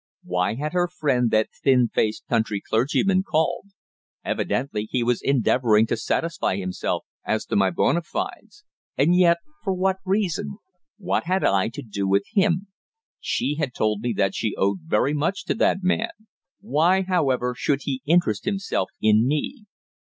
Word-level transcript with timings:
Why 0.23 0.55
had 0.55 0.73
her 0.73 0.87
friend, 0.87 1.29
that 1.29 1.51
thin 1.51 1.87
faced 1.93 2.25
country 2.27 2.59
clergyman, 2.59 3.21
called? 3.21 3.67
Evidently 4.25 4.87
he 4.89 5.03
was 5.03 5.21
endeavouring 5.21 5.85
to 5.85 5.95
satisfy 5.95 6.55
himself 6.55 7.05
as 7.23 7.45
to 7.45 7.55
my 7.55 7.69
bona 7.69 8.01
fides. 8.01 8.63
And 8.97 9.15
yet, 9.15 9.37
for 9.63 9.75
what 9.75 9.97
reason? 10.03 10.57
What 10.97 11.25
had 11.25 11.43
I 11.43 11.67
to 11.69 11.83
do 11.83 12.07
with 12.07 12.23
him? 12.33 12.65
She 13.19 13.57
had 13.59 13.75
told 13.75 14.01
me 14.01 14.11
that 14.13 14.33
she 14.33 14.55
owed 14.57 14.79
very 14.87 15.13
much 15.13 15.45
to 15.45 15.53
that 15.53 15.83
man. 15.83 16.09
Why, 16.61 17.03
however, 17.03 17.53
should 17.55 17.81
he 17.83 18.01
interest 18.05 18.45
himself 18.45 18.89
in 19.03 19.27
me? 19.27 19.65